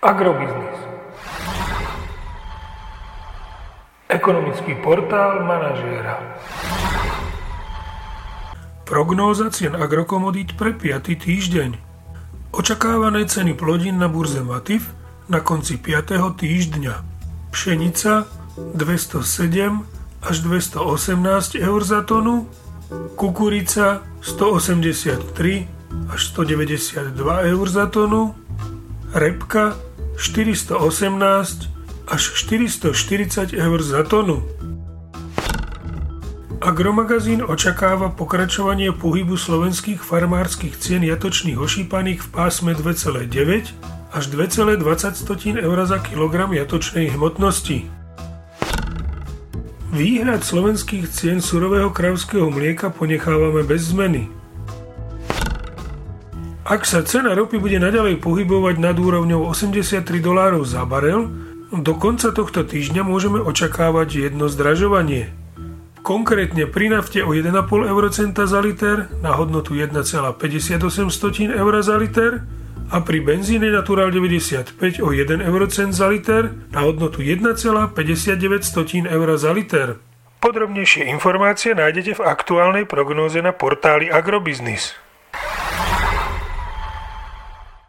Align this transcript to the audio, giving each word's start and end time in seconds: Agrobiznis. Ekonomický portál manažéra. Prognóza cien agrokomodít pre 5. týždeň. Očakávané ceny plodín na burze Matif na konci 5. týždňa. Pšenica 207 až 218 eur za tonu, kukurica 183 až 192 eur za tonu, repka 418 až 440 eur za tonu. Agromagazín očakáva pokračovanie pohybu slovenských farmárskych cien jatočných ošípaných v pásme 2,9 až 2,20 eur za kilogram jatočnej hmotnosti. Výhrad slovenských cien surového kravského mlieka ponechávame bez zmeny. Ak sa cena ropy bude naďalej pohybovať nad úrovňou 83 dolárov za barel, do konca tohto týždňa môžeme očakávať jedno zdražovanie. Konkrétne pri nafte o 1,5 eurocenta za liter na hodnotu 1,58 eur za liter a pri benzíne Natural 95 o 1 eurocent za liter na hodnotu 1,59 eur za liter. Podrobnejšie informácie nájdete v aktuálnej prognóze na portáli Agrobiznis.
Agrobiznis. 0.00 0.80
Ekonomický 4.08 4.80
portál 4.80 5.44
manažéra. 5.44 6.40
Prognóza 8.88 9.52
cien 9.52 9.76
agrokomodít 9.76 10.56
pre 10.56 10.72
5. 10.72 11.20
týždeň. 11.20 11.76
Očakávané 12.48 13.28
ceny 13.28 13.52
plodín 13.52 14.00
na 14.00 14.08
burze 14.08 14.40
Matif 14.40 14.88
na 15.28 15.44
konci 15.44 15.76
5. 15.76 16.16
týždňa. 16.16 16.94
Pšenica 17.52 18.24
207 18.56 19.84
až 20.24 20.36
218 20.48 21.60
eur 21.60 21.80
za 21.84 22.00
tonu, 22.08 22.48
kukurica 23.20 24.00
183 24.24 25.68
až 26.08 26.20
192 26.24 27.52
eur 27.52 27.66
za 27.68 27.84
tonu, 27.92 28.32
repka 29.12 29.89
418 30.20 31.68
až 32.04 32.22
440 32.36 33.56
eur 33.56 33.80
za 33.82 34.04
tonu. 34.04 34.44
Agromagazín 36.60 37.40
očakáva 37.40 38.12
pokračovanie 38.12 38.92
pohybu 38.92 39.40
slovenských 39.40 40.04
farmárskych 40.04 40.76
cien 40.76 41.00
jatočných 41.00 41.56
ošípaných 41.56 42.20
v 42.20 42.28
pásme 42.36 42.76
2,9 42.76 44.12
až 44.12 44.24
2,20 44.28 45.56
eur 45.56 45.78
za 45.88 45.98
kilogram 46.04 46.52
jatočnej 46.52 47.16
hmotnosti. 47.16 47.88
Výhrad 49.90 50.44
slovenských 50.44 51.08
cien 51.08 51.40
surového 51.40 51.88
kravského 51.96 52.52
mlieka 52.52 52.92
ponechávame 52.92 53.64
bez 53.64 53.88
zmeny. 53.88 54.39
Ak 56.70 56.86
sa 56.86 57.02
cena 57.02 57.34
ropy 57.34 57.58
bude 57.58 57.82
naďalej 57.82 58.22
pohybovať 58.22 58.78
nad 58.78 58.94
úrovňou 58.94 59.50
83 59.50 60.06
dolárov 60.22 60.62
za 60.62 60.86
barel, 60.86 61.26
do 61.74 61.98
konca 61.98 62.30
tohto 62.30 62.62
týždňa 62.62 63.02
môžeme 63.02 63.42
očakávať 63.42 64.30
jedno 64.30 64.46
zdražovanie. 64.46 65.34
Konkrétne 66.06 66.70
pri 66.70 66.94
nafte 66.94 67.26
o 67.26 67.34
1,5 67.34 67.66
eurocenta 67.90 68.46
za 68.46 68.62
liter 68.62 69.10
na 69.18 69.34
hodnotu 69.34 69.74
1,58 69.74 70.78
eur 71.50 71.74
za 71.82 71.98
liter 71.98 72.46
a 72.94 73.02
pri 73.02 73.18
benzíne 73.18 73.66
Natural 73.74 74.14
95 74.14 74.78
o 75.02 75.10
1 75.10 75.42
eurocent 75.42 75.90
za 75.90 76.06
liter 76.06 76.54
na 76.70 76.86
hodnotu 76.86 77.18
1,59 77.18 79.10
eur 79.10 79.28
za 79.34 79.50
liter. 79.50 79.98
Podrobnejšie 80.38 81.10
informácie 81.10 81.74
nájdete 81.74 82.22
v 82.22 82.22
aktuálnej 82.30 82.86
prognóze 82.86 83.42
na 83.42 83.50
portáli 83.50 84.06
Agrobiznis. 84.06 85.09